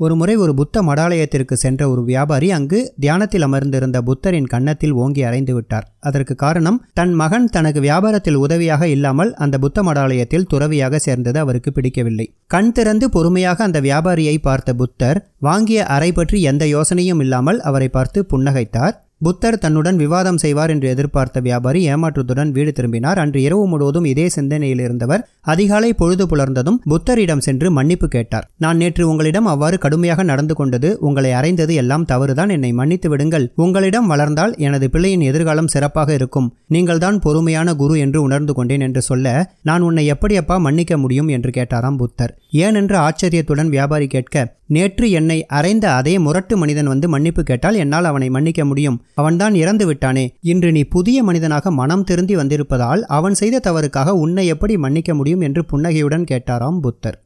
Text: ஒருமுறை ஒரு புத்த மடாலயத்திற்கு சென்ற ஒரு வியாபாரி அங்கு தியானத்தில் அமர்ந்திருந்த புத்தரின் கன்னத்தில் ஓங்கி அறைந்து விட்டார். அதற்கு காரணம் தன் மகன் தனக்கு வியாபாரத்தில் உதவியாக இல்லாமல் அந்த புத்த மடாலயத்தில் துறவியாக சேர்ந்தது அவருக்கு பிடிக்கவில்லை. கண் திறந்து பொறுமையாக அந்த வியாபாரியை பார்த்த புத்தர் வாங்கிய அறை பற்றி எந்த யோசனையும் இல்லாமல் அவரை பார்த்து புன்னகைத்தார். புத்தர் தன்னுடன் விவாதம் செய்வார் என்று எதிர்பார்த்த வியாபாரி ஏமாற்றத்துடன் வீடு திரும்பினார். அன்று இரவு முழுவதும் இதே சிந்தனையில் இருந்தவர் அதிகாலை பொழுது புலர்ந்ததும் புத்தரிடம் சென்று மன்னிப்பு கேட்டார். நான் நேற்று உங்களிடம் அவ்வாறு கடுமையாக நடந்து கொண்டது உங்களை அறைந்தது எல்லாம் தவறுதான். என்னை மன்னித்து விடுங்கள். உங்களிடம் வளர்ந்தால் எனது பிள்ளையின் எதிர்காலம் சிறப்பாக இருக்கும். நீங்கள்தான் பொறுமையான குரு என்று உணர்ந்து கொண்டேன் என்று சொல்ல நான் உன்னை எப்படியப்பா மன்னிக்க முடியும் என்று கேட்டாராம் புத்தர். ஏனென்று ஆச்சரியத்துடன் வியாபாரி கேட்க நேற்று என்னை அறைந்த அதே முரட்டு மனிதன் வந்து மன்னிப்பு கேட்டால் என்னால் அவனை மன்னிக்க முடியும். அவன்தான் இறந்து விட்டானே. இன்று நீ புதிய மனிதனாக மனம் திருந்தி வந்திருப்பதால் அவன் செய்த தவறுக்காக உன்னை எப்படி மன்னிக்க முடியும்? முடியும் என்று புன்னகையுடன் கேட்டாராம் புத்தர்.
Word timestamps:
ஒருமுறை 0.00 0.34
ஒரு 0.36 0.52
புத்த 0.54 0.76
மடாலயத்திற்கு 0.82 1.54
சென்ற 1.54 1.82
ஒரு 1.90 2.02
வியாபாரி 2.04 2.48
அங்கு 2.50 2.78
தியானத்தில் 3.00 3.44
அமர்ந்திருந்த 3.46 3.98
புத்தரின் 4.02 4.48
கன்னத்தில் 4.52 4.94
ஓங்கி 5.02 5.22
அறைந்து 5.22 5.52
விட்டார். 5.54 5.86
அதற்கு 6.00 6.34
காரணம் 6.34 6.78
தன் 6.98 7.12
மகன் 7.12 7.46
தனக்கு 7.56 7.80
வியாபாரத்தில் 7.80 8.38
உதவியாக 8.44 8.88
இல்லாமல் 8.88 9.30
அந்த 9.44 9.58
புத்த 9.58 9.82
மடாலயத்தில் 9.82 10.48
துறவியாக 10.52 10.98
சேர்ந்தது 10.98 11.38
அவருக்கு 11.38 11.72
பிடிக்கவில்லை. 11.72 12.26
கண் 12.46 12.72
திறந்து 12.72 13.08
பொறுமையாக 13.10 13.64
அந்த 13.64 13.80
வியாபாரியை 13.80 14.36
பார்த்த 14.48 14.74
புத்தர் 14.74 15.20
வாங்கிய 15.38 15.86
அறை 15.86 16.10
பற்றி 16.12 16.40
எந்த 16.42 16.66
யோசனையும் 16.66 17.22
இல்லாமல் 17.26 17.60
அவரை 17.60 17.88
பார்த்து 17.88 18.20
புன்னகைத்தார். 18.32 18.94
புத்தர் 19.22 19.58
தன்னுடன் 19.58 19.96
விவாதம் 19.96 20.40
செய்வார் 20.42 20.70
என்று 20.70 20.86
எதிர்பார்த்த 20.88 21.40
வியாபாரி 21.40 21.80
ஏமாற்றத்துடன் 21.92 22.50
வீடு 22.50 22.72
திரும்பினார். 22.72 23.18
அன்று 23.18 23.40
இரவு 23.42 23.64
முழுவதும் 23.66 24.08
இதே 24.12 24.26
சிந்தனையில் 24.28 24.82
இருந்தவர் 24.86 25.22
அதிகாலை 25.44 25.90
பொழுது 25.92 26.26
புலர்ந்ததும் 26.26 26.78
புத்தரிடம் 26.90 27.44
சென்று 27.46 27.70
மன்னிப்பு 27.70 28.08
கேட்டார். 28.08 28.46
நான் 28.56 28.76
நேற்று 28.76 29.08
உங்களிடம் 29.08 29.46
அவ்வாறு 29.46 29.78
கடுமையாக 29.78 30.22
நடந்து 30.22 30.54
கொண்டது 30.54 30.90
உங்களை 31.00 31.32
அறைந்தது 31.32 31.74
எல்லாம் 31.74 32.04
தவறுதான். 32.04 32.48
என்னை 32.48 32.72
மன்னித்து 32.72 33.08
விடுங்கள். 33.08 33.46
உங்களிடம் 33.54 34.06
வளர்ந்தால் 34.06 34.54
எனது 34.58 34.90
பிள்ளையின் 34.90 35.20
எதிர்காலம் 35.20 35.68
சிறப்பாக 35.68 36.12
இருக்கும். 36.14 36.50
நீங்கள்தான் 36.66 37.18
பொறுமையான 37.18 37.74
குரு 37.74 37.98
என்று 37.98 38.22
உணர்ந்து 38.22 38.54
கொண்டேன் 38.54 38.80
என்று 38.80 39.02
சொல்ல 39.02 39.52
நான் 39.62 39.80
உன்னை 39.80 40.12
எப்படியப்பா 40.12 40.58
மன்னிக்க 40.58 40.98
முடியும் 40.98 41.28
என்று 41.28 41.50
கேட்டாராம் 41.50 41.96
புத்தர். 41.96 42.34
ஏனென்று 42.52 42.96
ஆச்சரியத்துடன் 42.96 43.68
வியாபாரி 43.68 44.06
கேட்க 44.06 44.52
நேற்று 44.66 45.10
என்னை 45.10 45.36
அறைந்த 45.46 45.86
அதே 45.94 46.18
முரட்டு 46.18 46.56
மனிதன் 46.56 46.86
வந்து 46.86 47.08
மன்னிப்பு 47.08 47.42
கேட்டால் 47.42 47.74
என்னால் 47.74 48.04
அவனை 48.04 48.28
மன்னிக்க 48.30 48.64
முடியும். 48.64 49.04
அவன்தான் 49.14 49.54
இறந்து 49.54 49.86
விட்டானே. 49.86 50.24
இன்று 50.40 50.72
நீ 50.72 50.82
புதிய 50.84 51.22
மனிதனாக 51.22 51.70
மனம் 51.70 52.04
திருந்தி 52.04 52.36
வந்திருப்பதால் 52.36 53.02
அவன் 53.08 53.34
செய்த 53.34 53.60
தவறுக்காக 53.64 54.14
உன்னை 54.14 54.46
எப்படி 54.46 54.76
மன்னிக்க 54.76 55.14
முடியும்? 55.14 55.33
முடியும் 55.34 55.54
என்று 55.54 55.62
புன்னகையுடன் 55.64 56.24
கேட்டாராம் 56.24 56.80
புத்தர். 56.80 57.18